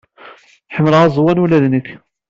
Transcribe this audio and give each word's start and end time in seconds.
Ḥemmleɣ 0.75 1.01
aẓawan 1.07 1.41
ula 1.43 1.63
d 1.63 1.65
nekk. 1.69 1.87